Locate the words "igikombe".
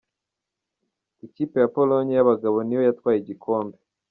3.19-3.77